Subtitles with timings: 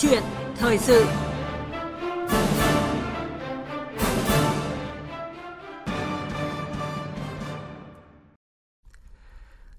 [0.00, 0.22] chuyện
[0.56, 1.04] thời sự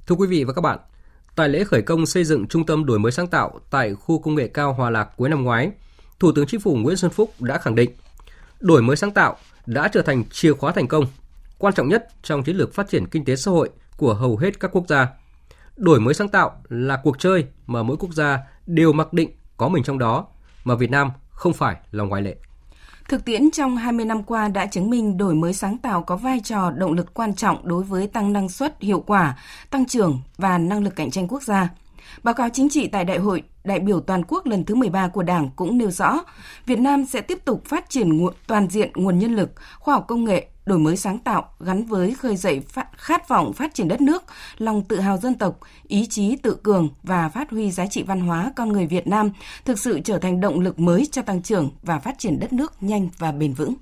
[0.07, 0.79] Thưa quý vị và các bạn,
[1.35, 4.35] tại lễ khởi công xây dựng trung tâm đổi mới sáng tạo tại khu công
[4.35, 5.71] nghệ cao Hòa Lạc cuối năm ngoái,
[6.19, 7.91] Thủ tướng Chính phủ Nguyễn Xuân Phúc đã khẳng định
[8.59, 11.05] đổi mới sáng tạo đã trở thành chìa khóa thành công,
[11.57, 14.59] quan trọng nhất trong chiến lược phát triển kinh tế xã hội của hầu hết
[14.59, 15.07] các quốc gia.
[15.77, 19.29] Đổi mới sáng tạo là cuộc chơi mà mỗi quốc gia đều mặc định
[19.61, 20.25] có mình trong đó,
[20.63, 22.35] mà Việt Nam không phải là ngoại lệ.
[23.09, 26.39] Thực tiễn trong 20 năm qua đã chứng minh đổi mới sáng tạo có vai
[26.43, 29.37] trò động lực quan trọng đối với tăng năng suất, hiệu quả,
[29.69, 31.69] tăng trưởng và năng lực cạnh tranh quốc gia.
[32.23, 35.23] Báo cáo chính trị tại Đại hội đại biểu toàn quốc lần thứ 13 của
[35.23, 36.19] Đảng cũng nêu rõ,
[36.65, 40.05] Việt Nam sẽ tiếp tục phát triển nguồn, toàn diện nguồn nhân lực, khoa học
[40.07, 43.87] công nghệ, đổi mới sáng tạo gắn với khơi dậy phát, khát vọng phát triển
[43.87, 44.23] đất nước,
[44.57, 48.19] lòng tự hào dân tộc, ý chí tự cường và phát huy giá trị văn
[48.19, 49.29] hóa con người Việt Nam
[49.65, 52.73] thực sự trở thành động lực mới cho tăng trưởng và phát triển đất nước
[52.83, 53.73] nhanh và bền vững.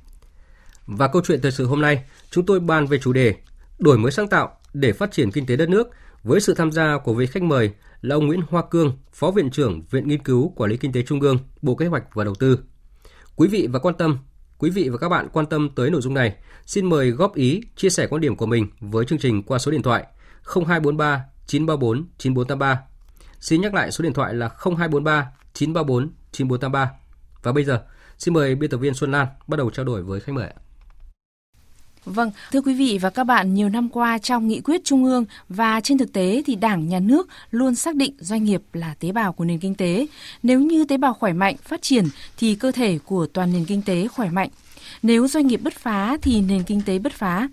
[0.85, 3.35] Và câu chuyện thời sự hôm nay, chúng tôi bàn về chủ đề
[3.79, 5.89] đổi mới sáng tạo để phát triển kinh tế đất nước
[6.23, 7.71] với sự tham gia của vị khách mời
[8.01, 11.01] là ông Nguyễn Hoa Cương, Phó Viện trưởng Viện Nghiên cứu Quản lý Kinh tế
[11.01, 12.59] Trung ương, Bộ Kế hoạch và Đầu tư.
[13.35, 14.17] Quý vị và quan tâm,
[14.59, 17.61] quý vị và các bạn quan tâm tới nội dung này, xin mời góp ý,
[17.75, 20.05] chia sẻ quan điểm của mình với chương trình qua số điện thoại
[20.43, 22.81] 0243 934 9483.
[23.39, 26.91] Xin nhắc lại số điện thoại là 0243 934 9483.
[27.43, 27.83] Và bây giờ,
[28.17, 30.53] xin mời biên tập viên Xuân Lan bắt đầu trao đổi với khách mời ạ.
[32.05, 35.25] Vâng, thưa quý vị và các bạn, nhiều năm qua trong nghị quyết trung ương
[35.49, 39.11] và trên thực tế thì Đảng, Nhà nước luôn xác định doanh nghiệp là tế
[39.11, 40.07] bào của nền kinh tế.
[40.43, 42.05] Nếu như tế bào khỏe mạnh, phát triển
[42.37, 44.49] thì cơ thể của toàn nền kinh tế khỏe mạnh.
[45.03, 47.47] Nếu doanh nghiệp bứt phá thì nền kinh tế bứt phá.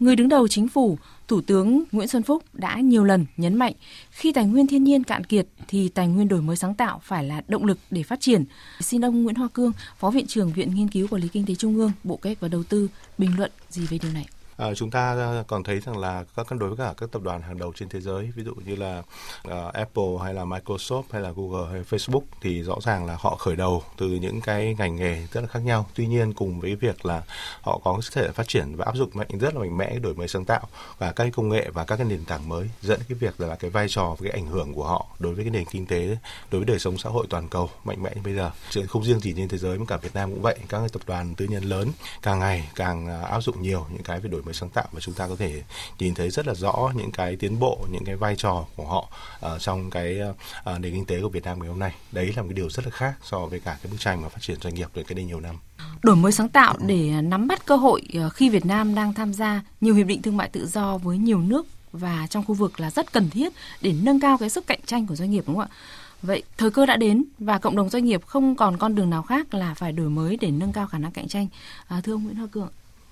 [0.00, 0.98] Người đứng đầu chính phủ,
[1.30, 3.72] Thủ tướng Nguyễn Xuân Phúc đã nhiều lần nhấn mạnh
[4.10, 7.24] khi tài nguyên thiên nhiên cạn kiệt thì tài nguyên đổi mới sáng tạo phải
[7.24, 8.44] là động lực để phát triển.
[8.80, 11.54] Xin ông Nguyễn Hoa Cương, Phó Viện trưởng Viện Nghiên cứu Quản lý Kinh tế
[11.54, 12.88] Trung ương, Bộ Kế hoạch và Đầu tư
[13.18, 14.26] bình luận gì về điều này?
[14.60, 17.42] À, chúng ta ờ, còn thấy rằng là các đối với cả các tập đoàn
[17.42, 19.02] hàng đầu trên thế giới ví dụ như là
[19.48, 23.36] uh, Apple hay là Microsoft hay là Google hay Facebook thì rõ ràng là họ
[23.36, 25.86] khởi đầu từ những cái ngành nghề rất là khác nhau.
[25.94, 27.22] Tuy nhiên cùng với việc là
[27.60, 30.28] họ có thể phát triển và áp dụng mạnh rất là mạnh mẽ đổi mới
[30.28, 30.68] sáng tạo
[30.98, 33.70] và các công nghệ và các cái nền tảng mới dẫn cái việc là cái
[33.70, 36.16] vai trò và cái ảnh hưởng của họ đối với cái nền kinh tế
[36.50, 38.50] đối với đời sống xã hội toàn cầu mạnh mẽ như bây giờ.
[38.88, 40.58] Không riêng chỉ trên thế giới mà cả Việt Nam cũng vậy.
[40.68, 41.88] Các tập đoàn tư nhân lớn
[42.22, 45.00] càng ngày càng áp dụng nhiều những cái về đổi mới mới sáng tạo và
[45.00, 45.62] chúng ta có thể
[45.98, 49.08] nhìn thấy rất là rõ những cái tiến bộ những cái vai trò của họ
[49.46, 52.42] uh, trong cái uh, nền kinh tế của Việt Nam ngày hôm nay đấy là
[52.42, 54.60] một cái điều rất là khác so với cả cái bức tranh mà phát triển
[54.60, 55.56] doanh nghiệp từ cái đây nhiều năm
[56.02, 59.32] đổi mới sáng tạo để nắm bắt cơ hội ờ, khi Việt Nam đang tham
[59.32, 62.80] gia nhiều hiệp định thương mại tự do với nhiều nước và trong khu vực
[62.80, 65.56] là rất cần thiết để nâng cao cái sức cạnh tranh của doanh nghiệp đúng
[65.56, 65.76] không ạ?
[66.22, 69.22] Vậy thời cơ đã đến và cộng đồng doanh nghiệp không còn con đường nào
[69.22, 71.46] khác là phải đổi mới để nâng cao khả năng cạnh tranh.
[71.88, 72.68] À, thưa ông Nguyễn Hoa Cường.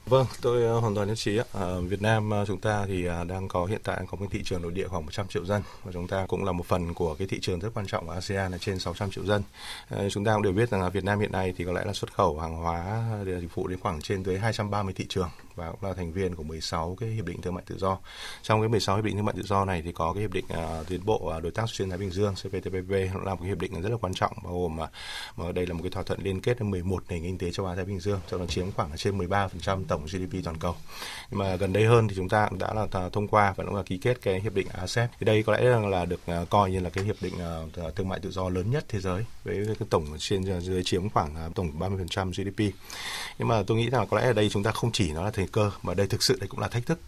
[0.08, 1.36] Vâng, tôi ờ, hoàn toàn nhất trí.
[1.36, 4.42] Ở ờ, Việt Nam ờ, chúng ta thì đang có hiện tại có một thị
[4.44, 7.14] trường nội địa khoảng 100 triệu dân và chúng ta cũng là một phần của
[7.14, 9.42] cái thị trường rất quan trọng của ASEAN là trên 600 triệu dân.
[10.10, 11.92] Chúng ta cũng đều biết rằng là Việt Nam hiện nay thì có lẽ là
[11.92, 15.82] xuất khẩu hàng hóa dịch vụ đến khoảng trên tới 230 thị trường và cũng
[15.82, 17.98] là thành viên của 16 cái hiệp định thương mại tự do.
[18.42, 20.44] Trong cái 16 hiệp định thương mại tự do này thì có cái hiệp định
[20.52, 23.48] uh, tiến bộ uh, đối tác xuyên Thái Bình Dương CPTPP nó là một cái
[23.48, 24.88] hiệp định rất là quan trọng bao gồm mà,
[25.36, 27.74] mà đây là một cái thỏa thuận liên kết 11 nền kinh tế châu Á
[27.74, 30.74] Thái Bình Dương cho nó chiếm khoảng trên 13% tổng GDP toàn cầu.
[31.30, 33.74] Nhưng mà gần đây hơn thì chúng ta cũng đã là thông qua và cũng
[33.74, 35.10] là ký kết cái hiệp định ASEP.
[35.20, 38.08] Thì đây có lẽ là được uh, coi như là cái hiệp định uh, thương
[38.08, 41.54] mại tự do lớn nhất thế giới với cái tổng trên dưới chiếm khoảng uh,
[41.54, 42.74] tổng 30% GDP.
[43.38, 45.30] Nhưng mà tôi nghĩ rằng có lẽ ở đây chúng ta không chỉ nó là
[45.30, 46.98] thành cơ, mà đây thực sự đây cũng là thách thức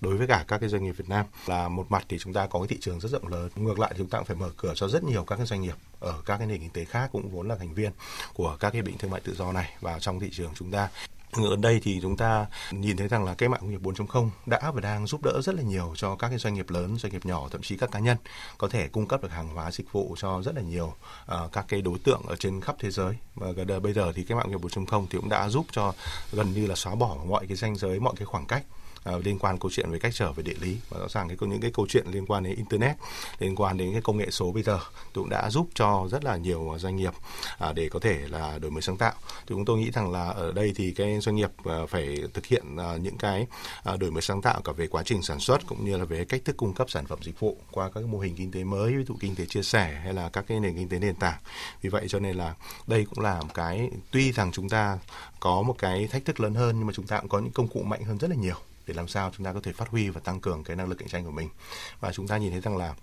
[0.00, 1.26] đối với cả các cái doanh nghiệp Việt Nam.
[1.46, 3.94] Là một mặt thì chúng ta có cái thị trường rất rộng lớn, ngược lại
[3.98, 6.38] chúng ta cũng phải mở cửa cho rất nhiều các cái doanh nghiệp ở các
[6.38, 7.92] cái nền kinh tế khác, cũng vốn là thành viên
[8.34, 10.88] của các cái định thương mại tự do này vào trong thị trường chúng ta
[11.32, 14.70] ở đây thì chúng ta nhìn thấy rằng là cái mạng công nghiệp 4.0 đã
[14.74, 17.26] và đang giúp đỡ rất là nhiều cho các cái doanh nghiệp lớn, doanh nghiệp
[17.26, 18.16] nhỏ, thậm chí các cá nhân
[18.58, 20.94] có thể cung cấp được hàng hóa dịch vụ cho rất là nhiều
[21.32, 23.14] uh, các cái đối tượng ở trên khắp thế giới.
[23.34, 25.92] Và bây giờ thì cái mạng công nghiệp 4.0 thì cũng đã giúp cho
[26.32, 28.62] gần như là xóa bỏ mọi cái ranh giới, mọi cái khoảng cách
[29.08, 30.76] uh, liên quan câu chuyện về cách trở về địa lý.
[30.88, 32.96] Và rõ ràng cái những cái câu chuyện liên quan đến internet
[33.38, 34.78] liên quan đến cái công nghệ số bây giờ
[35.14, 37.12] cũng đã giúp cho rất là nhiều doanh nghiệp
[37.68, 39.12] uh, để có thể là đổi mới sáng tạo.
[39.20, 41.50] Thì chúng tôi nghĩ rằng là ở đây thì cái doanh nghiệp
[41.82, 43.46] uh, phải thực hiện uh, những cái
[43.92, 46.24] uh, đổi mới sáng tạo cả về quá trình sản xuất cũng như là về
[46.24, 48.96] cách thức cung cấp sản phẩm dịch vụ qua các mô hình kinh tế mới
[48.96, 51.38] ví dụ kinh tế chia sẻ hay là các cái nền kinh tế nền tảng.
[51.82, 52.54] Vì vậy cho nên là
[52.86, 54.98] đây cũng là một cái tuy rằng chúng ta
[55.40, 57.68] có một cái thách thức lớn hơn nhưng mà chúng ta cũng có những công
[57.68, 58.56] cụ mạnh hơn rất là nhiều
[58.90, 60.98] để làm sao chúng ta có thể phát huy và tăng cường cái năng lực
[60.98, 61.48] cạnh tranh của mình
[62.00, 62.94] và chúng ta nhìn thấy rằng là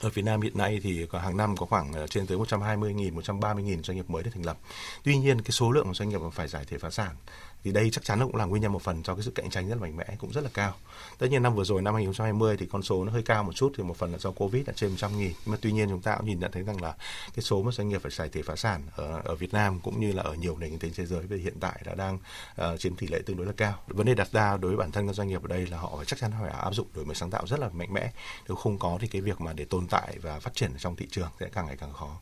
[0.00, 3.82] ở Việt Nam hiện nay thì hàng năm có khoảng ờ, trên tới 120.000, 130.000
[3.82, 4.58] doanh nghiệp mới được thành lập.
[5.02, 7.16] Tuy nhiên cái số lượng doanh nghiệp phải giải thể phá sản
[7.64, 9.68] thì đây chắc chắn cũng là nguyên nhân một phần cho cái sự cạnh tranh
[9.68, 10.74] rất là mạnh mẽ cũng rất là cao.
[11.18, 13.72] Tất nhiên năm vừa rồi năm 2020 thì con số nó hơi cao một chút
[13.76, 15.32] thì một phần là do covid là trên 100 nghìn.
[15.44, 16.94] Nhưng mà tuy nhiên chúng ta cũng nhìn nhận thấy rằng là
[17.34, 20.00] cái số mà doanh nghiệp phải giải thể phá sản ở, ở Việt Nam cũng
[20.00, 22.18] như là ở nhiều nền kinh tế thế giới về hiện tại đã đang
[22.60, 23.74] uh, chiếm tỷ lệ tương đối là cao.
[23.86, 25.92] Vấn đề đặt ra đối với bản thân các doanh nghiệp ở đây là họ
[25.96, 28.12] phải chắc chắn phải áp dụng đổi mới sáng tạo rất là mạnh mẽ.
[28.48, 31.06] Nếu không có thì cái việc mà để tồn tại và phát triển trong thị
[31.10, 32.18] trường sẽ càng ngày càng khó.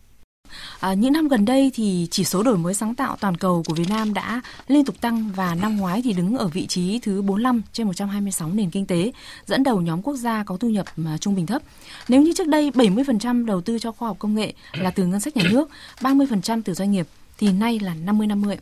[0.81, 3.75] À, những năm gần đây thì chỉ số đổi mới sáng tạo toàn cầu của
[3.75, 7.23] Việt Nam đã liên tục tăng và năm ngoái thì đứng ở vị trí thứ
[7.23, 9.13] 45 trên 126 nền kinh tế,
[9.47, 11.63] dẫn đầu nhóm quốc gia có thu nhập mà trung bình thấp.
[12.09, 15.21] Nếu như trước đây 70% đầu tư cho khoa học công nghệ là từ ngân
[15.21, 15.69] sách nhà nước,
[16.01, 17.07] 30% từ doanh nghiệp
[17.39, 18.57] thì nay là 50-50.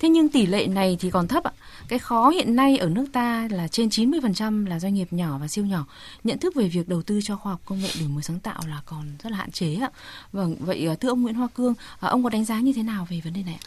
[0.00, 1.52] Thế nhưng tỷ lệ này thì còn thấp ạ.
[1.92, 5.48] Cái khó hiện nay ở nước ta là trên 90% là doanh nghiệp nhỏ và
[5.48, 5.86] siêu nhỏ.
[6.24, 8.60] Nhận thức về việc đầu tư cho khoa học công nghệ đổi mới sáng tạo
[8.68, 9.90] là còn rất là hạn chế ạ.
[10.32, 12.82] Vâng, vậy ờ, thưa ông Nguyễn Hoa Cương, ờ, ông có đánh giá như thế
[12.82, 13.66] nào về vấn đề này ạ?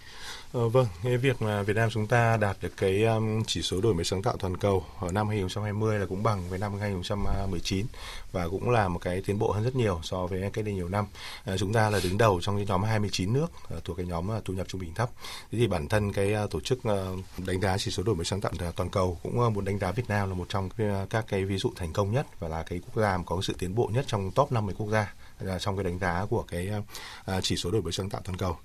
[0.55, 3.81] Ờ, vâng, cái việc mà Việt Nam chúng ta đạt được cái um, chỉ số
[3.81, 7.85] đổi mới sáng tạo toàn cầu ở năm 2020 là cũng bằng với năm 2019
[8.31, 10.89] và cũng là một cái tiến bộ hơn rất nhiều so với cách đây nhiều
[10.89, 11.05] năm.
[11.45, 13.47] À, chúng ta là đứng đầu trong cái nhóm 29 nước
[13.77, 15.09] uh, thuộc cái nhóm uh, thu nhập trung bình thấp.
[15.51, 18.25] Thế thì bản thân cái uh, tổ chức uh, đánh giá chỉ số đổi mới
[18.25, 20.87] sáng tạo toàn cầu cũng uh, muốn đánh giá Việt Nam là một trong cái,
[21.03, 23.55] uh, các cái ví dụ thành công nhất và là cái quốc gia có sự
[23.59, 25.13] tiến bộ nhất trong top 50 quốc gia
[25.59, 26.81] trong cái đánh giá của cái ờ,
[27.25, 28.57] ờ, chỉ số đổi mới sáng tạo toàn cầu.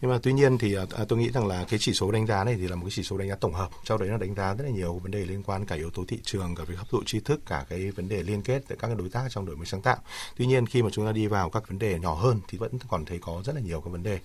[0.00, 2.44] Nhưng mà tuy nhiên thì ờ, tôi nghĩ rằng là cái chỉ số đánh giá
[2.44, 3.70] này thì là một cái chỉ số đánh giá tổng hợp.
[3.84, 6.04] Sau đấy nó đánh giá rất là nhiều vấn đề liên quan cả yếu tố
[6.08, 8.78] thị trường, cả việc hấp thụ tri thức, cả cái vấn đề liên kết tại
[8.80, 9.96] các đối tác trong đổi mới sáng tạo.
[10.36, 12.72] Tuy nhiên khi mà chúng ta đi vào các vấn đề nhỏ hơn thì vẫn
[12.88, 14.18] còn thấy có rất là nhiều các vấn đề.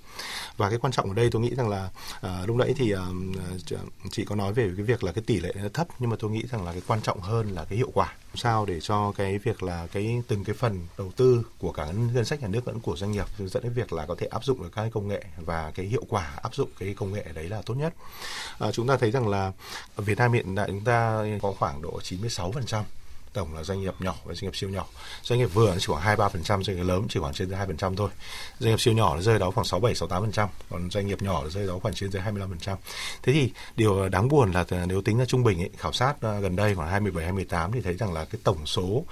[0.58, 3.00] Và cái quan trọng ở đây tôi nghĩ rằng là uh, lúc nãy thì uh,
[4.12, 6.32] chị có nói về cái việc là cái tỷ lệ nó thấp nhưng mà tôi
[6.32, 9.38] nghĩ rằng là cái quan trọng hơn là cái hiệu quả sao để cho cái
[9.38, 12.80] việc là cái từng cái phần đầu tư của cả ngân sách nhà nước lẫn
[12.80, 15.24] của doanh nghiệp dẫn đến việc là có thể áp dụng được các công nghệ
[15.38, 17.94] và cái hiệu quả áp dụng cái công nghệ đấy là tốt nhất.
[18.60, 19.52] À, chúng ta thấy rằng là
[19.96, 22.84] Việt Nam hiện tại chúng ta có khoảng độ 96%
[23.34, 24.86] tổng là doanh nghiệp nhỏ và doanh nghiệp siêu nhỏ.
[25.24, 27.50] Doanh nghiệp vừa chỉ khoảng hai ba phần trăm doanh nghiệp lớn chỉ khoảng trên
[27.50, 28.10] dưới hai phần trăm thôi.
[28.60, 30.92] Doanh nghiệp siêu nhỏ nó rơi đó khoảng sáu bảy sáu tám phần trăm còn
[30.92, 32.78] doanh nghiệp nhỏ nó rơi đó khoảng trên dưới hai mươi lăm phần trăm.
[33.24, 36.40] Thế thì điều đáng buồn là nếu tính ra trung bình ấy, khảo sát ờ,
[36.40, 38.66] gần đây khoảng hai mươi bảy hai mươi tám thì thấy rằng là cái tổng
[38.66, 39.06] số uh,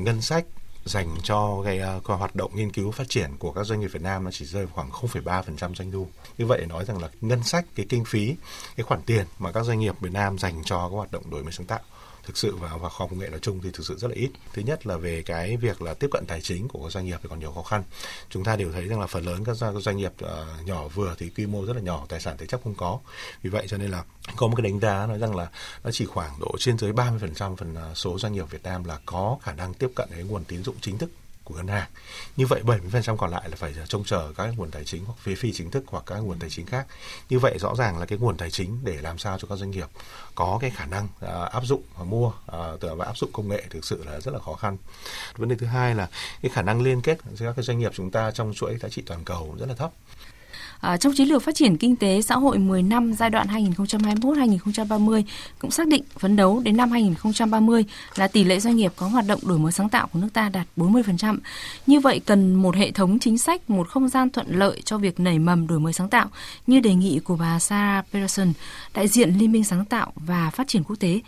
[0.00, 0.44] ngân sách
[0.84, 4.02] dành cho cái uh, hoạt động nghiên cứu phát triển của các doanh nghiệp Việt
[4.02, 6.08] Nam nó chỉ rơi khoảng 0,3% doanh thu.
[6.38, 8.36] Như vậy nói rằng là ngân sách cái kinh phí
[8.76, 11.42] cái khoản tiền mà các doanh nghiệp Việt Nam dành cho các hoạt động đổi
[11.42, 11.80] mới sáng tạo
[12.22, 14.30] thực sự vào và khoa công nghệ nói chung thì thực sự rất là ít.
[14.52, 17.18] Thứ nhất là về cái việc là tiếp cận tài chính của các doanh nghiệp
[17.22, 17.82] thì còn nhiều khó khăn.
[18.30, 21.28] Chúng ta đều thấy rằng là phần lớn các doanh nghiệp uh, nhỏ vừa thì
[21.36, 22.98] quy mô rất là nhỏ, tài sản thế chấp không có.
[23.42, 24.04] Vì vậy cho nên là
[24.36, 25.48] có một cái đánh giá nói rằng là
[25.84, 28.98] nó chỉ khoảng độ trên dưới 30% phần ờ, số doanh nghiệp Việt Nam là
[29.06, 31.10] có khả năng tiếp cận đến nguồn tín dụng chính thức
[31.44, 31.88] của ngân hàng.
[32.36, 35.14] Như vậy 70% còn lại là phải à, trông chờ các nguồn tài chính hoặc
[35.18, 36.86] phía phi chính thức hoặc các nguồn tài chính khác.
[37.28, 39.70] Như vậy rõ ràng là cái nguồn tài chính để làm sao cho các doanh
[39.70, 39.88] nghiệp
[40.34, 43.64] có cái khả năng uh, áp dụng và mua uh, và áp dụng công nghệ
[43.70, 44.76] thực sự là rất là khó khăn.
[45.36, 46.08] Vấn đề thứ hai là
[46.42, 48.88] cái khả năng liên kết giữa các cái doanh nghiệp chúng ta trong chuỗi giá
[48.88, 49.92] trị toàn cầu rất là thấp.
[50.82, 55.22] À, trong chiến lược phát triển kinh tế xã hội 10 năm giai đoạn 2021-2030
[55.58, 57.84] cũng xác định phấn đấu đến năm 2030
[58.16, 60.48] là tỷ lệ doanh nghiệp có hoạt động đổi mới sáng tạo của nước ta
[60.48, 61.38] đạt 40%.
[61.86, 65.20] Như vậy cần một hệ thống chính sách, một không gian thuận lợi cho việc
[65.20, 66.26] nảy mầm đổi mới sáng tạo
[66.66, 68.52] như đề nghị của bà Sarah Peterson,
[68.94, 71.20] đại diện Liên minh sáng tạo và phát triển quốc tế.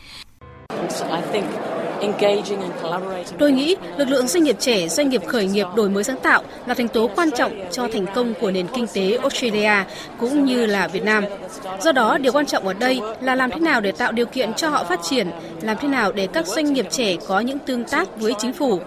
[3.38, 6.42] Tôi nghĩ lực lượng doanh nghiệp trẻ, doanh nghiệp khởi nghiệp đổi mới sáng tạo
[6.66, 9.84] là thành tố quan trọng cho thành công của nền kinh tế Australia
[10.20, 11.25] cũng như là Việt Nam.
[11.80, 14.54] Do đó, điều quan trọng ở đây là làm thế nào để tạo điều kiện
[14.54, 15.30] cho họ phát triển,
[15.61, 18.80] làm thế nào để các doanh nghiệp trẻ có những tương tác với chính phủ.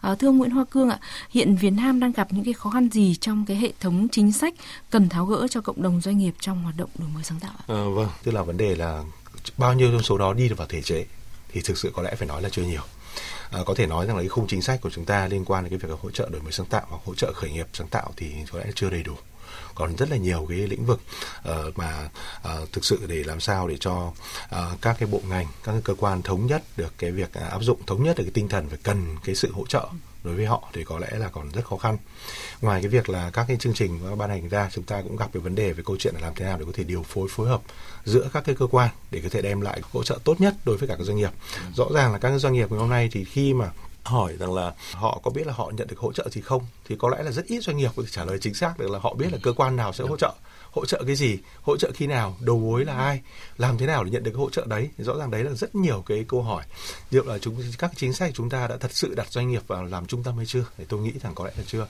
[0.00, 0.98] À, thưa ông Nguyễn Hoa Cương ạ,
[1.30, 4.32] hiện Việt Nam đang gặp những cái khó khăn gì trong cái hệ thống chính
[4.32, 4.54] sách
[4.90, 7.52] cần tháo gỡ cho cộng đồng doanh nghiệp trong hoạt động đổi mới sáng tạo
[7.56, 7.64] ạ?
[7.68, 9.02] À, vâng, tức là vấn đề là
[9.56, 11.04] bao nhiêu trong số đó đi được vào thể chế
[11.54, 12.82] thì thực sự có lẽ phải nói là chưa nhiều.
[13.50, 15.64] À, có thể nói rằng là cái khung chính sách của chúng ta liên quan
[15.64, 17.88] đến cái việc hỗ trợ đổi mới sáng tạo hoặc hỗ trợ khởi nghiệp sáng
[17.88, 19.14] tạo thì có lẽ chưa đầy đủ.
[19.74, 21.00] Còn rất là nhiều cái lĩnh vực
[21.48, 22.08] uh, mà
[22.48, 24.12] uh, thực sự để làm sao để cho
[24.54, 27.50] uh, các cái bộ ngành các cái cơ quan thống nhất được cái việc uh,
[27.50, 29.88] áp dụng thống nhất được cái tinh thần phải cần cái sự hỗ trợ
[30.24, 31.98] đối với họ thì có lẽ là còn rất khó khăn.
[32.60, 35.30] Ngoài cái việc là các cái chương trình ban hành ra, chúng ta cũng gặp
[35.32, 37.28] cái vấn đề về câu chuyện là làm thế nào để có thể điều phối
[37.30, 37.60] phối hợp
[38.04, 40.76] giữa các cái cơ quan để có thể đem lại hỗ trợ tốt nhất đối
[40.76, 41.30] với cả các doanh nghiệp.
[41.74, 43.70] Rõ ràng là các doanh nghiệp ngày hôm nay thì khi mà
[44.02, 46.96] hỏi rằng là họ có biết là họ nhận được hỗ trợ gì không, thì
[46.98, 48.98] có lẽ là rất ít doanh nghiệp có thể trả lời chính xác được là
[49.02, 50.32] họ biết là cơ quan nào sẽ hỗ trợ
[50.74, 53.20] hỗ trợ cái gì, hỗ trợ khi nào, đầu mối là ai,
[53.56, 54.88] làm thế nào để nhận được cái hỗ trợ đấy.
[54.98, 56.64] Rõ ràng đấy là rất nhiều cái câu hỏi.
[57.10, 59.84] Liệu là chúng, các chính sách chúng ta đã thật sự đặt doanh nghiệp vào
[59.84, 61.86] làm trung tâm hay chưa, thì tôi nghĩ rằng có lẽ là chưa.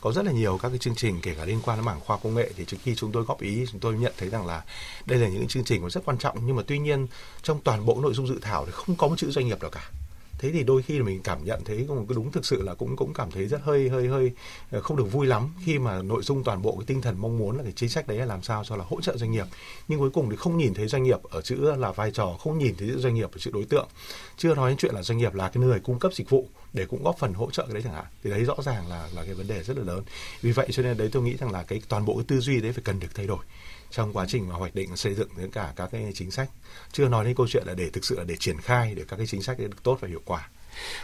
[0.00, 2.18] Có rất là nhiều các cái chương trình, kể cả liên quan đến mảng khoa
[2.22, 4.64] công nghệ, thì trước khi chúng tôi góp ý, chúng tôi nhận thấy rằng là
[5.06, 6.46] đây là những chương trình rất quan trọng.
[6.46, 7.06] Nhưng mà tuy nhiên,
[7.42, 9.70] trong toàn bộ nội dung dự thảo thì không có một chữ doanh nghiệp nào
[9.70, 9.90] cả
[10.38, 12.96] thế thì đôi khi là mình cảm nhận thấy cũng đúng thực sự là cũng
[12.96, 14.32] cũng cảm thấy rất hơi hơi hơi
[14.70, 17.38] ờ, không được vui lắm khi mà nội dung toàn bộ cái tinh thần mong
[17.38, 19.46] muốn là cái chính sách đấy là làm sao cho là hỗ trợ doanh nghiệp.
[19.88, 22.58] Nhưng cuối cùng thì không nhìn thấy doanh nghiệp ở chữ là vai trò, không
[22.58, 23.88] nhìn thấy doanh nghiệp ở chữ đối tượng.
[24.36, 26.86] Chưa nói đến chuyện là doanh nghiệp là cái người cung cấp dịch vụ để
[26.86, 29.24] cũng góp phần hỗ trợ cái đấy chẳng hạn, thì đấy rõ ràng là là
[29.24, 30.02] cái vấn đề rất là lớn.
[30.42, 32.60] Vì vậy cho nên đấy tôi nghĩ rằng là cái toàn bộ cái tư duy
[32.60, 33.44] đấy phải cần được thay đổi
[33.90, 36.50] trong quá trình mà hoạch định xây dựng những cả các cái chính sách.
[36.92, 39.16] Chưa nói đến câu chuyện là để thực sự là để triển khai để các
[39.16, 40.48] cái chính sách được tốt và hiệu quả.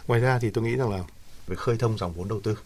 [0.06, 1.04] Ngoài ra thì tôi nghĩ rằng là
[1.46, 2.56] về khơi thông dòng vốn đầu tư.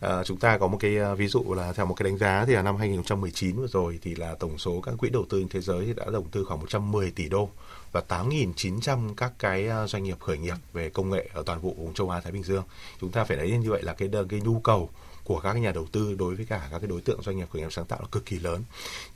[0.00, 2.44] À, chúng ta có một cái ờ, ví dụ là theo một cái đánh giá
[2.46, 5.48] thì là năm 2019 vừa rồi thì là tổng số các quỹ đầu tư trên
[5.48, 7.50] thế giới thì đã đầu tư khoảng 110 tỷ đô
[7.92, 11.74] và 8.900 các cái ờ, doanh nghiệp khởi nghiệp về công nghệ ở toàn bộ
[11.78, 12.62] vùng châu Á Thái Bình Dương.
[13.00, 14.90] Chúng ta phải thấy như vậy là cái cái nhu cầu
[15.28, 17.62] của các nhà đầu tư đối với cả các cái đối tượng doanh nghiệp khởi
[17.62, 18.62] nghiệp sáng tạo là cực kỳ lớn.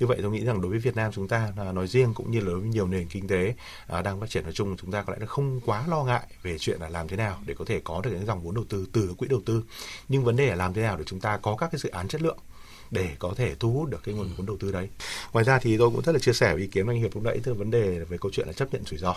[0.01, 2.31] Như vậy tôi nghĩ rằng đối với Việt Nam chúng ta là nói riêng cũng
[2.31, 3.55] như là đối với nhiều nền kinh tế
[3.87, 6.27] à, đang phát triển nói chung chúng ta có lẽ là không quá lo ngại
[6.43, 8.65] về chuyện là làm thế nào để có thể có được những dòng vốn đầu
[8.69, 9.63] tư từ quỹ đầu tư.
[10.09, 12.09] Nhưng vấn đề là làm thế nào để chúng ta có các cái dự án
[12.09, 12.39] chất lượng
[12.91, 14.89] để có thể thu hút được cái nguồn vốn đầu tư đấy.
[15.33, 17.41] Ngoài ra thì tôi cũng rất là chia sẻ ý kiến anh Hiệp lúc nãy
[17.43, 19.15] từ vấn đề về câu chuyện là chấp nhận rủi ro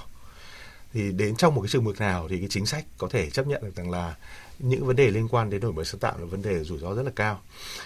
[0.96, 3.48] thì đến trong một cái trường mực nào thì cái chính sách có thể chấp
[3.48, 4.16] nhận được rằng là
[4.60, 6.94] những vấn đề liên quan đến đổi mới sáng tạo là vấn đề rủi ro
[6.94, 7.42] rất là cao.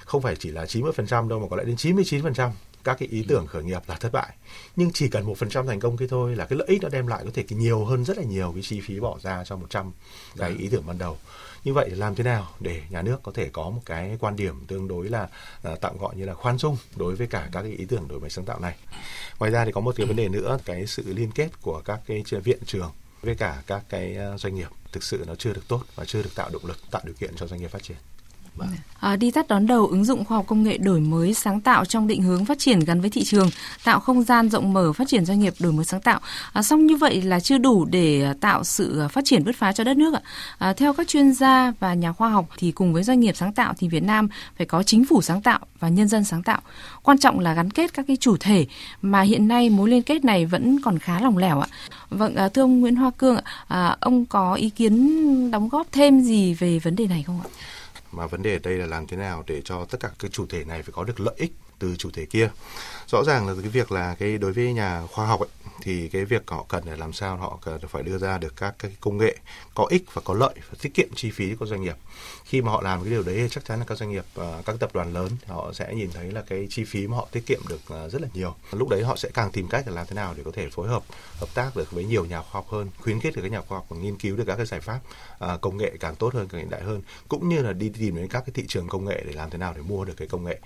[0.05, 2.51] Không phải chỉ là 90% đâu mà có lẽ đến 99%
[2.83, 4.35] các cái ý tưởng khởi nghiệp là thất bại.
[4.75, 6.89] Nhưng chỉ cần một phần trăm thành công cái thôi là cái lợi ích nó
[6.89, 9.55] đem lại có thể nhiều hơn rất là nhiều cái chi phí bỏ ra cho
[9.55, 9.91] 100
[10.37, 11.17] cái ý tưởng ban đầu.
[11.63, 14.65] Như vậy làm thế nào để nhà nước có thể có một cái quan điểm
[14.67, 15.29] tương đối là
[15.71, 18.19] uh, tạm gọi như là khoan dung đối với cả các cái ý tưởng đổi
[18.19, 18.75] mới sáng tạo này.
[19.39, 21.99] Ngoài ra thì có một cái vấn đề nữa, cái sự liên kết của các
[22.05, 25.67] cái viện trường với cả các cái ờ, doanh nghiệp thực sự nó chưa được
[25.67, 27.97] tốt và chưa được tạo động lực, tạo điều kiện cho doanh nghiệp phát triển.
[28.59, 28.69] Vâng.
[28.99, 31.85] À, đi tắt đón đầu ứng dụng khoa học công nghệ đổi mới sáng tạo
[31.85, 33.49] trong định hướng phát triển gắn với thị trường,
[33.83, 36.19] tạo không gian rộng mở phát triển doanh nghiệp đổi mới sáng tạo.
[36.53, 39.55] À, song như vậy là chưa đủ để à, tạo sự à, phát triển bứt
[39.55, 40.21] phá cho đất nước ạ.
[40.57, 43.53] À, theo các chuyên gia và nhà khoa học thì cùng với doanh nghiệp sáng
[43.53, 46.61] tạo thì Việt Nam phải có chính phủ sáng tạo và nhân dân sáng tạo.
[47.03, 48.65] Quan trọng là gắn kết các cái chủ thể
[49.01, 51.67] mà hiện nay mối liên kết này vẫn còn khá lỏng lẻo ạ.
[52.09, 55.87] Vâng, à, thưa ông Nguyễn Hoa Cương ạ, à, ông có ý kiến đóng góp
[55.91, 57.49] thêm gì về vấn đề này không ạ?
[58.11, 60.45] Mà vấn đề ở đây là làm thế nào để cho tất cả các chủ
[60.47, 62.49] thể này phải có được lợi ích từ chủ thể kia?
[63.11, 65.49] Rõ ràng là cái việc là cái đối với nhà khoa học ấy,
[65.81, 68.75] thì cái việc họ cần là làm sao họ cần phải đưa ra được các
[68.79, 69.35] cái công nghệ
[69.75, 71.95] có ích và có lợi và tiết kiệm chi phí của doanh nghiệp.
[72.45, 74.75] Khi mà họ làm cái điều đấy chắc chắn là các doanh nghiệp ờ, các
[74.79, 77.59] tập đoàn lớn họ sẽ nhìn thấy là cái chi phí mà họ tiết kiệm
[77.69, 78.55] được ờ, rất là nhiều.
[78.71, 80.87] Lúc đấy họ sẽ càng tìm cách là làm thế nào để có thể phối
[80.87, 81.03] hợp
[81.39, 83.77] hợp tác được với nhiều nhà khoa học hơn khuyến khích được các nhà khoa
[83.77, 84.99] học nghiên cứu được các cái giải pháp
[85.39, 88.15] ờ, công nghệ càng tốt hơn càng hiện đại hơn cũng như là đi tìm
[88.15, 90.27] đến các cái thị trường công nghệ để làm thế nào để mua được cái
[90.27, 90.59] công nghệ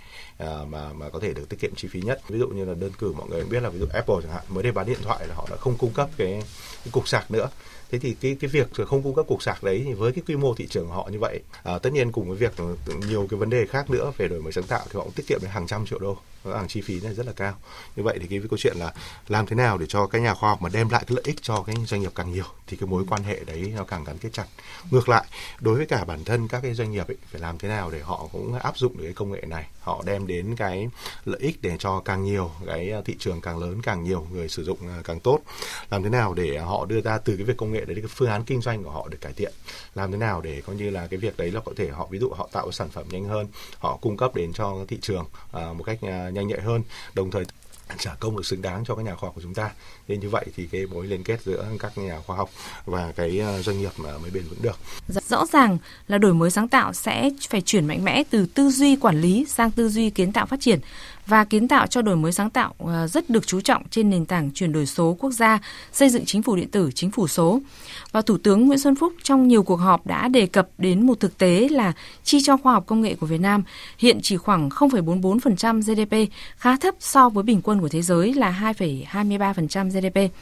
[0.65, 2.92] mà mà có thể được tiết kiệm chi phí nhất ví dụ như là đơn
[3.00, 5.28] cử mọi người biết là ví dụ Apple chẳng hạn mới đây bán điện thoại
[5.28, 6.44] là họ đã không cung cấp cái,
[6.84, 7.50] cái cục sạc nữa
[7.92, 10.36] thế thì cái cái việc không cung cấp cục sạc đấy thì với cái quy
[10.36, 12.54] mô thị trường của họ như vậy à, tất nhiên cùng với việc
[13.08, 15.28] nhiều cái vấn đề khác nữa về đổi mới sáng tạo thì họ cũng tiết
[15.28, 16.18] kiệm đến hàng trăm triệu đô.
[16.54, 17.54] Hàng chi phí này rất là cao.
[17.96, 18.94] Như vậy thì cái câu chuyện là
[19.28, 21.36] làm thế nào để cho các nhà khoa học mà đem lại cái lợi ích
[21.42, 24.18] cho cái doanh nghiệp càng nhiều thì cái mối quan hệ đấy nó càng gắn
[24.18, 24.46] kết chặt.
[24.92, 25.25] Ngược lại
[25.60, 28.00] đối với cả bản thân các cái doanh nghiệp ấy, phải làm thế nào để
[28.00, 30.90] họ cũng áp dụng được cái công nghệ này họ đem đến cái
[31.25, 34.63] lợi ích để cho càng nhiều cái thị trường càng lớn càng nhiều người sử
[34.63, 35.40] dụng à, càng tốt.
[35.90, 38.30] Làm thế nào để họ đưa ra từ cái việc công nghệ đấy cái phương
[38.30, 39.54] án kinh doanh của họ được cải thiện.
[39.96, 42.20] Làm thế nào để coi như là cái việc đấy là có thể họ ví
[42.20, 43.48] dụ họ tạo sản phẩm nhanh hơn
[43.80, 45.25] họ cung cấp đến cho thị trường
[45.58, 47.46] uh, một cách uh, nhanh nhạy hơn đồng thời
[47.98, 49.72] trả công được xứng đáng cho các nhà khoa học của chúng ta.
[50.08, 52.50] Nên như vậy thì cái mối liên kết giữa các nhà khoa học
[52.86, 54.78] và cái à, doanh nghiệp mà mới bền vững được.
[55.08, 58.96] Rõ ràng là đổi mới sáng tạo sẽ phải chuyển mạnh mẽ từ tư duy
[58.96, 60.80] quản lý sang tư duy kiến tạo phát triển
[61.27, 64.25] và kiến tạo cho đổi mới sáng tạo ờ, rất được chú trọng trên nền
[64.25, 65.60] tảng chuyển đổi số quốc gia,
[65.92, 67.62] xây dựng chính phủ điện tử, chính phủ số.
[68.12, 71.20] Và Thủ tướng Nguyễn Xuân Phúc trong nhiều cuộc họp đã đề cập đến một
[71.20, 73.63] thực tế là chi cho khoa học công nghệ của Việt Nam
[73.98, 78.74] hiện chỉ khoảng 0,44% GDP, khá thấp so với bình quân của thế giới là
[78.77, 80.34] 2,23% GDP.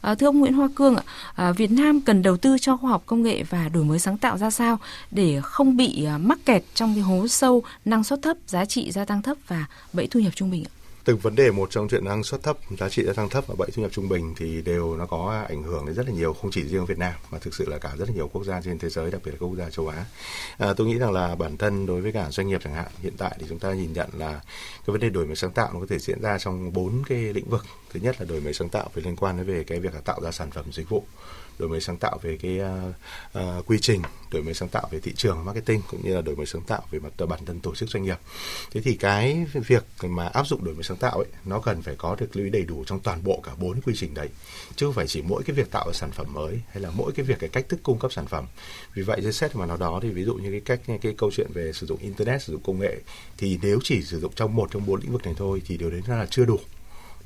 [0.00, 1.02] À, thưa ông Nguyễn Hoa Cương ạ,
[1.34, 4.18] à, Việt Nam cần đầu tư cho khoa học công nghệ và đổi mới sáng
[4.18, 4.78] tạo ra sao
[5.10, 8.90] để không bị ờ, mắc kẹt trong cái hố sâu năng suất thấp, giá trị
[8.92, 10.72] gia tăng thấp và bẫy thu nhập trung bình ạ?
[11.08, 13.54] từng vấn đề một trong chuyện năng suất thấp, giá trị gia tăng thấp và
[13.58, 16.32] bẫy thu nhập trung bình thì đều nó có ảnh hưởng đến rất là nhiều,
[16.32, 18.60] không chỉ riêng Việt Nam mà thực sự là cả rất là nhiều quốc gia
[18.60, 20.04] trên thế giới, đặc biệt là các quốc gia châu Á.
[20.58, 23.12] À, tôi nghĩ rằng là bản thân đối với cả doanh nghiệp chẳng hạn, hiện
[23.18, 24.32] tại thì chúng ta nhìn nhận là
[24.86, 27.18] cái vấn đề đổi mới sáng tạo nó có thể diễn ra trong bốn cái
[27.18, 27.64] lĩnh vực.
[27.92, 30.00] Thứ nhất là đổi mới sáng tạo về liên quan đến về cái việc là
[30.00, 31.04] tạo ra sản phẩm dịch vụ
[31.58, 32.94] đổi mới sáng tạo về cái uh,
[33.38, 36.36] uh, quy trình đổi mới sáng tạo về thị trường marketing cũng như là đổi
[36.36, 38.18] mới sáng tạo về mặt bản thân tổ chức doanh nghiệp.
[38.70, 41.94] Thế thì cái việc mà áp dụng đổi mới sáng tạo ấy nó cần phải
[41.96, 44.28] có được lưu ý đầy đủ trong toàn bộ cả bốn quy trình đấy
[44.76, 47.12] chứ không phải chỉ mỗi cái việc tạo ra sản phẩm mới hay là mỗi
[47.12, 48.46] cái việc cái cách thức cung cấp sản phẩm.
[48.94, 51.30] Vì vậy dưới xét mà nó đó thì ví dụ như cái cách cái câu
[51.32, 52.96] chuyện về sử dụng internet sử dụng công nghệ
[53.38, 55.90] thì nếu chỉ sử dụng trong một trong bốn lĩnh vực này thôi thì điều
[55.90, 56.58] đấy là chưa đủ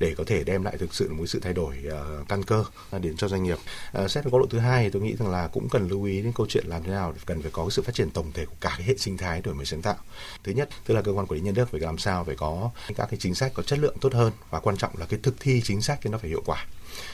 [0.02, 2.64] để có thể đem lại thực sự một sự thay đổi uh, căn cơ
[3.00, 3.59] đến cho doanh nghiệp.
[4.02, 6.04] Uh, xét về góc độ thứ hai thì tôi nghĩ rằng là cũng cần lưu
[6.04, 8.47] ý đến câu chuyện làm thế nào cần phải có sự phát triển tổng thể
[8.47, 9.97] của cả cái hệ sinh thái đổi mới sáng tạo.
[10.44, 12.71] Thứ nhất, tức là cơ quan quản lý nhà nước phải làm sao phải có
[12.97, 15.35] các cái chính sách có chất lượng tốt hơn và quan trọng là cái thực
[15.40, 16.66] thi chính sách thì nó phải hiệu quả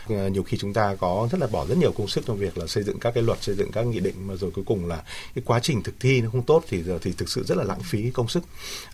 [0.09, 2.59] Ờ, nhiều khi chúng ta có rất là bỏ rất nhiều công sức trong việc
[2.59, 4.87] là xây dựng các cái luật xây dựng các nghị định mà rồi cuối cùng
[4.87, 5.03] là
[5.35, 7.65] cái quá trình thực thi nó không tốt thì giờ thì thực sự rất là
[7.65, 8.43] lãng phí công sức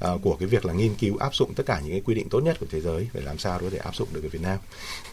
[0.04, 2.28] uh, của cái việc là nghiên cứu áp dụng tất cả những cái quy định
[2.28, 4.42] tốt nhất của thế giới để làm sao có thể áp dụng được ở Việt
[4.42, 4.58] Nam.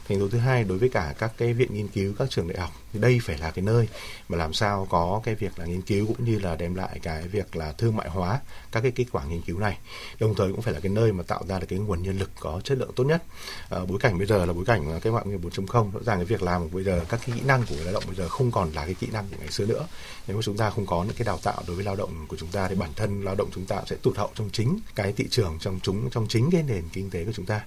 [0.07, 2.59] Thành tố thứ hai đối với cả các cái viện nghiên cứu các trường đại
[2.59, 3.87] học thì đây phải là cái nơi
[4.29, 7.27] mà làm sao có cái việc là nghiên cứu cũng như là đem lại cái
[7.27, 8.39] việc là thương mại hóa
[8.71, 9.77] các cái kết quả nghiên cứu này.
[10.19, 12.29] Đồng thời cũng phải là cái nơi mà tạo ra được cái nguồn nhân lực
[12.39, 13.23] có chất lượng tốt nhất.
[13.69, 16.25] À, bối cảnh bây giờ là bối cảnh cái mạng nghề 4.0 rõ ràng cái
[16.25, 18.51] việc làm bây giờ, các cái kỹ năng của người lao động bây giờ không
[18.51, 19.85] còn là cái kỹ năng của ngày xưa nữa
[20.27, 22.37] nếu mà chúng ta không có những cái đào tạo đối với lao động của
[22.37, 25.13] chúng ta thì bản thân lao động chúng ta sẽ tụt hậu trong chính cái
[25.13, 27.65] thị trường trong chúng trong chính cái nền kinh tế của chúng ta.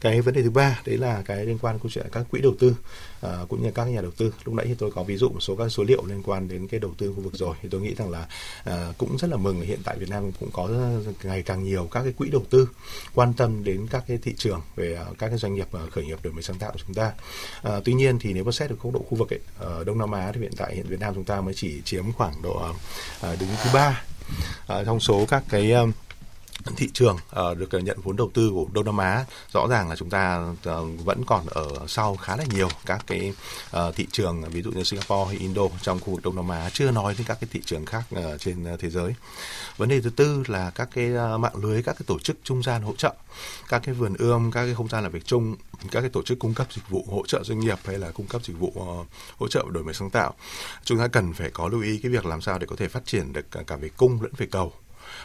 [0.00, 2.54] Cái vấn đề thứ ba đấy là cái liên quan câu chuyện các quỹ đầu
[2.58, 2.76] tư
[3.26, 4.34] uh, cũng như các nhà đầu tư.
[4.44, 6.68] Lúc nãy thì tôi có ví dụ một số các số liệu liên quan đến
[6.68, 7.56] cái đầu tư khu vực rồi.
[7.62, 8.28] Thì tôi nghĩ rằng là
[8.70, 10.68] uh, cũng rất là mừng hiện tại Việt Nam cũng có
[11.22, 12.68] ngày càng nhiều các cái quỹ đầu tư
[13.14, 16.04] quan tâm đến các cái thị trường về uh, các cái doanh nghiệp uh, khởi
[16.04, 17.12] nghiệp đổi mới sáng tạo của chúng ta.
[17.68, 19.98] Uh, tuy nhiên thì nếu mà xét được góc độ khu vực ấy, ở Đông
[19.98, 22.72] Nam Á thì hiện tại hiện Việt Nam chúng ta mới chỉ chiếm khoảng độ
[23.20, 24.02] ờ, đứng thứ ba.
[24.66, 25.72] Ờ, trong số các cái
[26.76, 29.88] thị trường uh, được ờ, nhận vốn đầu tư của Đông Nam Á rõ ràng
[29.88, 33.32] là chúng ta uh, vẫn còn ở sau khá là nhiều các cái
[33.76, 36.70] uh, thị trường ví dụ như Singapore hay Indo trong khu vực Đông Nam Á
[36.72, 39.14] chưa nói đến các cái thị trường khác uh, trên uh, thế giới.
[39.76, 42.62] Vấn đề thứ tư là các cái uh, mạng lưới các cái tổ chức trung
[42.62, 43.14] gian hỗ trợ,
[43.68, 45.56] các cái vườn ươm, các cái không gian làm việc chung,
[45.90, 48.26] các cái tổ chức cung cấp dịch vụ hỗ trợ doanh nghiệp hay là cung
[48.26, 49.06] cấp dịch vụ uh,
[49.38, 50.34] hỗ trợ đổi mới sáng tạo.
[50.84, 53.06] Chúng ta cần phải có lưu ý cái việc làm sao để có thể phát
[53.06, 54.72] triển được cả, cả về cung lẫn về cầu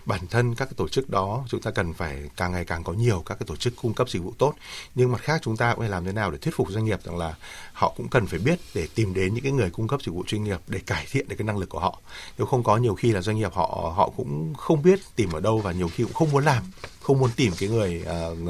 [0.05, 2.93] bản thân các cái tổ chức đó chúng ta cần phải càng ngày càng có
[2.93, 4.53] nhiều các cái tổ chức cung cấp dịch vụ tốt
[4.95, 6.99] nhưng mặt khác chúng ta cũng phải làm thế nào để thuyết phục doanh nghiệp
[7.03, 7.35] rằng là
[7.73, 10.23] họ cũng cần phải biết để tìm đến những cái người cung cấp dịch vụ
[10.27, 11.99] chuyên nghiệp để cải thiện được cái năng lực của họ
[12.37, 15.39] nếu không có nhiều khi là doanh nghiệp họ họ cũng không biết tìm ở
[15.39, 16.63] đâu và nhiều khi cũng không muốn làm
[17.01, 18.03] không muốn tìm cái người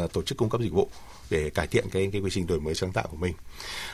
[0.04, 0.90] uh, tổ chức cung cấp dịch vụ
[1.32, 3.34] để cải thiện cái cái quy trình đổi mới sáng tạo của mình.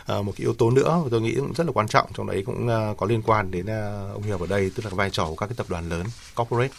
[0.05, 2.43] À, một cái yếu tố nữa tôi nghĩ cũng rất là quan trọng trong đấy
[2.45, 5.25] cũng uh, có liên quan đến uh, ông Hiệp ở đây tức là vai trò
[5.25, 6.73] của các cái tập đoàn lớn corporate.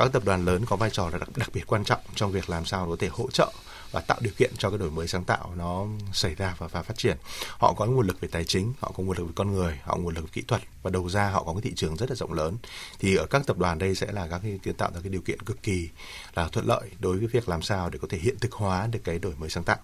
[0.00, 2.50] Các tập đoàn lớn có vai trò là đặc, đặc biệt quan trọng trong việc
[2.50, 3.52] làm sao có thể hỗ trợ
[3.90, 6.82] và tạo điều kiện cho cái đổi mới sáng tạo nó xảy ra và, và
[6.82, 7.16] phát triển.
[7.48, 9.94] Họ có nguồn lực về tài chính, họ có nguồn lực về con người, họ
[9.94, 12.10] có nguồn lực về kỹ thuật và đầu ra họ có cái thị trường rất
[12.10, 12.56] là rộng lớn.
[12.98, 15.40] Thì ở các tập đoàn đây sẽ là các cái tạo ra cái điều kiện
[15.40, 15.88] cực kỳ
[16.34, 19.00] là thuận lợi đối với việc làm sao để có thể hiện thực hóa được
[19.04, 19.78] cái đổi mới sáng tạo.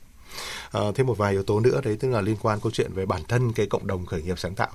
[0.73, 3.07] À, thêm một vài yếu tố nữa đấy tức là liên quan câu chuyện về
[3.07, 4.71] bản thân cái cộng đồng khởi nghiệp sáng tạo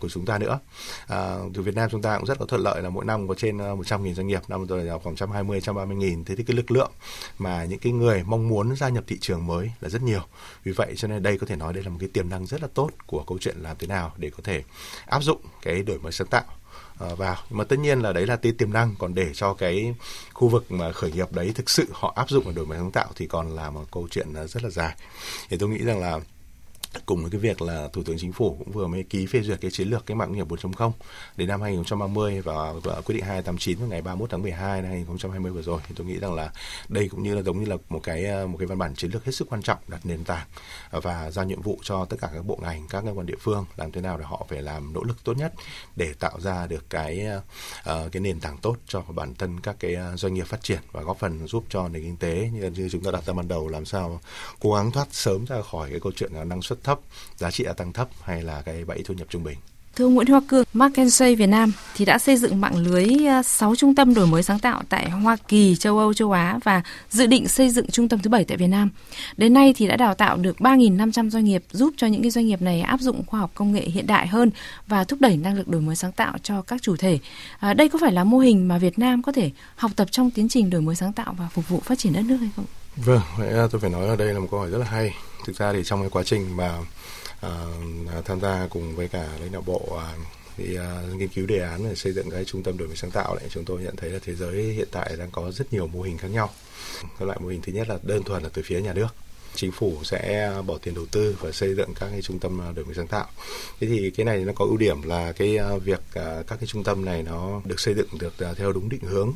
[0.00, 0.58] của chúng ta nữa.
[1.06, 3.34] À, từ Việt Nam chúng ta cũng rất có thuận lợi là mỗi năm có
[3.34, 6.24] trên ờ, 100.000 doanh nghiệp, năm rồi là khoảng 120, 130.000.
[6.24, 6.90] Thế thì cái lực lượng
[7.38, 10.22] mà những cái người mong muốn gia nhập thị trường mới là rất nhiều.
[10.64, 12.62] Vì vậy cho nên đây có thể nói đây là một cái tiềm năng rất
[12.62, 14.62] là tốt của câu chuyện làm thế nào để có thể
[15.06, 16.44] áp dụng cái đổi mới sáng tạo
[16.98, 19.54] ờ, vào nhưng mà tất nhiên là đấy là cái tiềm năng còn để cho
[19.54, 19.94] cái
[20.32, 22.90] khu vực mà khởi nghiệp đấy thực sự họ áp dụng và đổi mới sáng
[22.90, 24.94] tạo thì còn là một câu chuyện ờ, rất là dài
[25.48, 26.20] thì tôi nghĩ rằng là
[27.06, 29.60] cùng với cái việc là thủ tướng chính phủ cũng vừa mới ký phê duyệt
[29.60, 30.92] cái chiến lược cái mạng công nghiệp 4.0
[31.36, 35.52] đến năm 2030 và, và quyết định 289 vào ngày 31 tháng 12 năm 2020
[35.52, 35.80] vừa rồi.
[35.88, 36.52] Thì tôi nghĩ rằng là
[36.88, 39.10] đây cũng như là giống như là một cái ờ, một cái văn bản chiến
[39.10, 40.46] lược hết sức quan trọng đặt nền tảng
[40.90, 43.64] và giao nhiệm vụ cho tất cả các bộ ngành các cơ quan địa phương
[43.76, 45.52] làm thế nào để họ phải làm nỗ lực tốt nhất
[45.96, 49.94] để tạo ra được cái uh, cái nền tảng tốt cho bản thân các cái
[49.94, 53.04] ờ, doanh nghiệp phát triển và góp phần giúp cho nền kinh tế như chúng
[53.04, 54.20] ta đặt ra ban đầu làm sao
[54.60, 57.00] cố gắng thoát sớm ra khỏi cái câu chuyện là năng suất thấp,
[57.36, 59.58] giá trị gia tăng thấp hay là cái bẫy thu nhập trung bình.
[59.96, 63.06] Thưa ông Nguyễn Hoa Cương, McKinsey Việt Nam thì đã xây dựng mạng lưới
[63.44, 66.58] 6 à, trung tâm đổi mới sáng tạo tại Hoa Kỳ, châu Âu, châu Á
[66.64, 68.90] và dự định xây dựng trung tâm thứ bảy tại Việt Nam.
[69.36, 72.46] Đến nay thì đã đào tạo được 3.500 doanh nghiệp giúp cho những cái doanh
[72.46, 74.50] nghiệp này áp dụng khoa học công nghệ hiện đại hơn
[74.86, 77.18] và thúc đẩy năng lực đổi mới sáng tạo cho các chủ thể.
[77.58, 80.30] À, đây có phải là mô hình mà Việt Nam có thể học tập trong
[80.30, 82.64] tiến trình đổi mới sáng tạo và phục vụ phát triển đất nước hay không?
[82.96, 85.14] Vâng, vậy tôi phải nói ở đây là một câu hỏi rất là hay.
[85.46, 86.78] Thực ra thì trong cái quá trình mà
[87.46, 90.00] uh, tham gia cùng với cả lãnh đạo bộ uh,
[90.56, 93.10] thì uh, nghiên cứu đề án để xây dựng cái trung tâm đổi mới sáng
[93.10, 95.86] tạo này chúng tôi nhận thấy là thế giới hiện tại đang có rất nhiều
[95.86, 96.50] mô hình khác nhau.
[97.18, 99.08] Cái loại mô hình thứ nhất là đơn thuần là từ phía nhà nước
[99.54, 102.72] chính phủ sẽ bỏ tiền đầu tư và xây dựng các cái trung tâm à,
[102.72, 103.26] đổi mới sáng tạo.
[103.80, 106.66] Thế thì cái này nó có ưu điểm là cái à, việc à, các cái
[106.66, 109.32] trung tâm này nó được xây dựng được theo đúng định hướng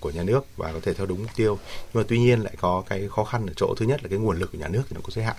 [0.00, 1.58] của nhà nước và có thể theo đúng mục tiêu.
[1.94, 4.18] Nhưng mà tuy nhiên lại có cái khó khăn ở chỗ thứ nhất là cái
[4.18, 5.36] nguồn lực của nhà nước thì nó có giới hạn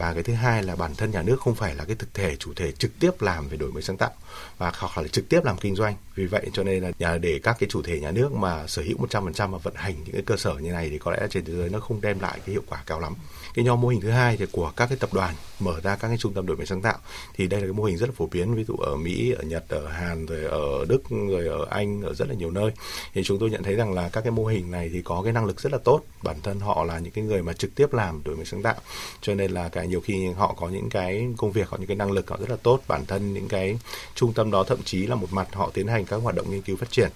[0.00, 2.36] và cái thứ hai là bản thân nhà nước không phải là cái thực thể,
[2.36, 4.10] chủ thể trực tiếp làm về đổi mới sáng tạo
[4.58, 7.40] và hoặc là trực tiếp làm kinh doanh vì vậy cho nên là nhà, để
[7.42, 10.22] các cái chủ thể nhà nước mà sở hữu 100% và vận hành những cái
[10.26, 12.52] cơ sở như này thì có lẽ trên thế giới nó không đem lại cái
[12.52, 13.14] hiệu quả cao lắm
[13.54, 16.08] cái nhóm mô hình thứ hai thì của các cái tập đoàn mở ra các
[16.08, 16.98] cái trung tâm đổi mới sáng tạo.
[17.34, 19.42] Thì đây là cái mô hình rất là phổ biến, ví dụ ở Mỹ, ở
[19.42, 22.70] Nhật, ở Hàn, rồi ở Đức, rồi ở Anh, ở rất là nhiều nơi.
[23.14, 25.32] Thì chúng tôi nhận thấy rằng là các cái mô hình này thì có cái
[25.32, 26.00] năng lực rất là tốt.
[26.22, 28.76] Bản thân họ là những cái người mà trực tiếp làm đổi mới sáng tạo.
[29.20, 31.96] Cho nên là cái nhiều khi họ có những cái công việc, họ những cái
[31.96, 32.80] năng lực họ rất là tốt.
[32.88, 33.78] Bản thân những cái
[34.14, 36.62] trung tâm đó thậm chí là một mặt họ tiến hành các hoạt động nghiên
[36.62, 37.10] cứu phát triển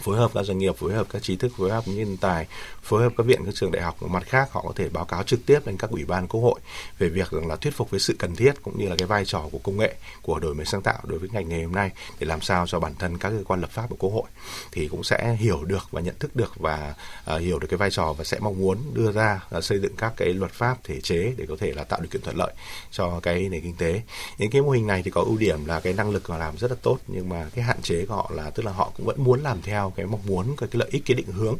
[0.00, 2.46] phối hợp các doanh nghiệp phối hợp các trí thức phối hợp nhân tài
[2.82, 5.22] phối hợp các viện các trường đại học mặt khác họ có thể báo cáo
[5.22, 6.60] trực tiếp lên các ủy ban quốc hội
[6.98, 9.42] về việc là thuyết phục với sự cần thiết cũng như là cái vai trò
[9.52, 12.26] của công nghệ của đổi mới sáng tạo đối với ngành nghề hôm nay để
[12.26, 14.28] làm sao cho bản thân các cơ quan lập pháp của quốc hội
[14.72, 16.94] thì cũng sẽ hiểu được và nhận thức được và
[17.34, 19.96] uh, hiểu được cái vai trò và sẽ mong muốn đưa ra uh, xây dựng
[19.96, 22.52] các cái luật pháp thể chế để có thể là tạo điều kiện thuận lợi
[22.90, 24.02] cho cái nền kinh tế.
[24.38, 26.56] Những cái mô hình này thì có ưu điểm là cái năng lực họ làm
[26.56, 29.06] rất là tốt nhưng mà cái hạn chế của họ là tức là họ cũng
[29.06, 31.56] vẫn muốn làm theo cái mong muốn cái, cái lợi ích cái định hướng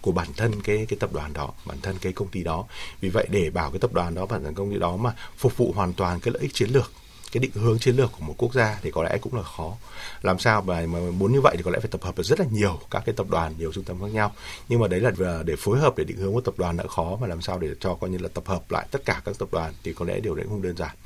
[0.00, 2.64] của bản thân cái cái tập đoàn đó bản thân cái công ty đó.
[3.00, 5.56] Vì vậy để bảo cái tập đoàn đó bản thân công ty đó mà phục
[5.56, 6.92] vụ hoàn toàn cái lợi ích chiến lược
[7.32, 9.76] cái định hướng chiến lược của một quốc gia thì có lẽ cũng là khó.
[10.22, 12.40] Làm sao mà, mà muốn như vậy thì có lẽ phải tập hợp được rất
[12.40, 14.32] là nhiều các cái tập đoàn nhiều trung tâm khác nhau.
[14.68, 17.16] Nhưng mà đấy là để phối hợp để định hướng một tập đoàn đã khó
[17.20, 19.48] mà làm sao để cho coi như là tập hợp lại tất cả các tập
[19.52, 20.96] đoàn thì có lẽ điều đấy không đơn giản.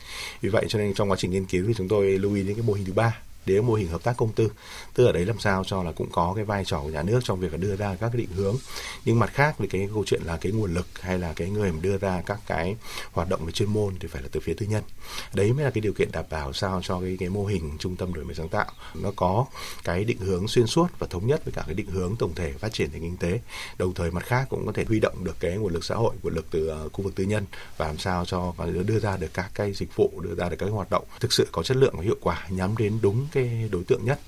[0.40, 2.56] Vì vậy cho nên trong quá trình nghiên cứu thì chúng tôi lưu ý đến
[2.56, 4.50] cái mô hình thứ ba đến mô hình hợp tác công tư.
[4.94, 7.20] Tức ở đấy làm sao cho là cũng có cái vai trò của nhà nước
[7.24, 8.56] trong việc là đưa ra các cái định hướng.
[9.04, 11.72] Nhưng mặt khác thì cái câu chuyện là cái nguồn lực hay là cái người
[11.72, 12.76] mà đưa ra các cái
[13.12, 14.82] hoạt động về chuyên môn thì phải là từ phía tư nhân.
[15.34, 17.96] Đấy mới là cái điều kiện đảm bảo sao cho cái cái mô hình trung
[17.96, 19.46] tâm đổi mới sáng tạo nó có
[19.84, 22.52] cái định hướng xuyên suốt và thống nhất với cả cái định hướng tổng thể
[22.52, 23.40] phát triển nền kinh tế.
[23.78, 26.14] Đồng thời mặt khác cũng có thể huy động được cái nguồn lực xã hội,
[26.22, 27.44] nguồn lực từ ờ, khu vực tư nhân
[27.76, 30.56] và làm sao cho và đưa ra được các cái dịch vụ, đưa ra được
[30.58, 33.26] các cái hoạt động thực sự có chất lượng và hiệu quả, nhắm đến đúng
[33.34, 34.20] cái đối tượng nhất.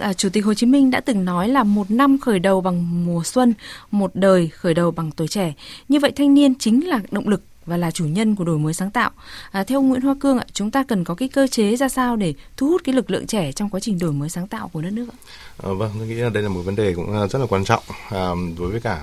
[0.00, 3.06] À, Chủ tịch Hồ Chí Minh đã từng nói là một năm khởi đầu bằng
[3.06, 3.54] mùa xuân,
[3.90, 5.52] một đời khởi đầu bằng tuổi trẻ.
[5.88, 8.74] Như vậy thanh niên chính là động lực và là chủ nhân của đổi mới
[8.74, 9.10] sáng tạo.
[9.50, 12.34] À, theo Nguyễn Hoa Cương, chúng ta cần có cái cơ chế ra sao để
[12.56, 14.92] thu hút cái lực lượng trẻ trong quá trình đổi mới sáng tạo của đất
[14.92, 15.06] nước?
[15.62, 18.30] À, vâng, tôi nghĩ đây là một vấn đề cũng rất là quan trọng à,
[18.58, 19.02] đối với cả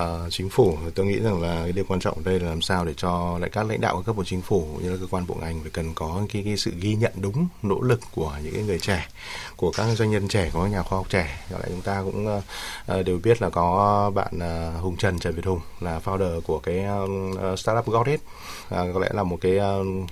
[0.00, 2.62] uh, chính phủ tôi nghĩ rằng là cái điều quan trọng ở đây là làm
[2.62, 5.06] sao để cho lại các lãnh đạo các cấp của chính phủ như là cơ
[5.10, 8.32] quan bộ ngành phải cần có cái, cái sự ghi nhận đúng nỗ lực của
[8.44, 9.08] những cái người trẻ
[9.56, 11.44] của các doanh nhân trẻ của các nhà khoa học trẻ.
[11.50, 12.38] Và lại chúng ta cũng
[12.98, 16.58] uh, đều biết là có bạn uh, Hùng Trần Trần Việt Hùng là founder của
[16.58, 16.84] cái
[17.52, 20.10] uh, startup Godhead uh, có lẽ là một cái uh,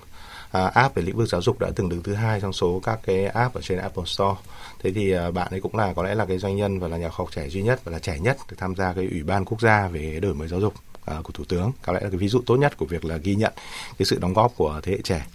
[0.55, 3.01] À, app về lĩnh vực giáo dục đã từng đứng thứ hai trong số các
[3.07, 4.41] cái app ở trên Apple Store.
[4.83, 6.97] Thế thì uh, bạn ấy cũng là có lẽ là cái doanh nhân và là
[6.97, 9.23] nhà khoa học trẻ duy nhất và là trẻ nhất được tham gia cái ủy
[9.23, 11.73] ban quốc gia về đổi mới giáo dục à, của thủ tướng.
[11.83, 13.53] Có lẽ là cái ví dụ tốt nhất của việc là ghi nhận
[13.99, 15.27] cái sự đóng góp của thế hệ trẻ.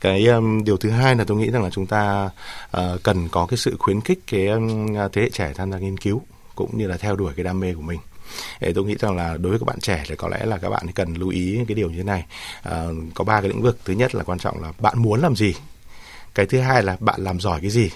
[0.00, 2.30] Cái um, điều thứ hai là tôi nghĩ rằng là chúng ta
[2.76, 5.96] uh, cần có cái sự khuyến khích cái um, thế hệ trẻ tham gia nghiên
[5.96, 6.22] cứu
[6.54, 7.98] cũng như là theo đuổi cái đam mê của mình
[8.60, 10.70] để tôi nghĩ rằng là đối với các bạn trẻ thì có lẽ là các
[10.70, 12.24] bạn cần lưu ý cái điều như thế này.
[12.62, 13.78] À, có ba cái lĩnh vực.
[13.84, 15.54] Thứ nhất là quan trọng là bạn muốn làm gì.
[16.34, 17.90] Cái thứ hai là bạn làm giỏi cái gì.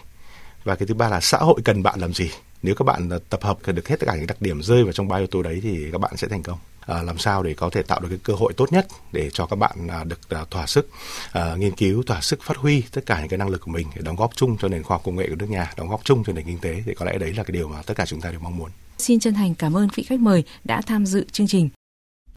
[0.65, 2.31] Và cái thứ ba là xã hội cần bạn làm gì.
[2.63, 4.93] Nếu các bạn ờ, tập hợp được hết tất cả những đặc điểm rơi vào
[4.93, 6.59] trong ba yếu tố đấy thì các bạn sẽ thành công.
[6.87, 9.47] À, làm sao để có thể tạo được cái cơ hội tốt nhất để cho
[9.47, 10.89] các bạn à, được à, thỏa sức
[11.33, 13.87] à, nghiên cứu thỏa sức phát huy tất cả những cái năng lực của mình
[13.95, 16.05] để đóng góp chung cho nền khoa học công nghệ của nước nhà đóng góp
[16.05, 18.07] chung cho nền kinh tế thì có lẽ đấy là cái điều mà tất cả
[18.07, 18.71] chúng ta đều mong muốn.
[18.99, 21.69] Xin chân thành cảm ơn vị khách mời đã tham dự chương trình.